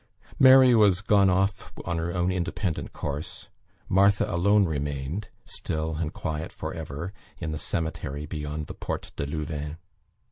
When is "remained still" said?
4.65-5.97